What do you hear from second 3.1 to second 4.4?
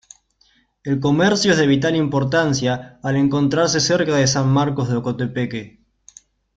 encontrarse cerca de